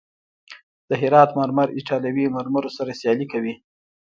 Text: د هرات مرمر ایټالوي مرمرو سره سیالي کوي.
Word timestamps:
د 0.89 0.91
هرات 1.01 1.29
مرمر 1.39 1.67
ایټالوي 1.77 2.25
مرمرو 2.35 2.75
سره 2.77 2.97
سیالي 3.01 3.25
کوي. 3.33 3.53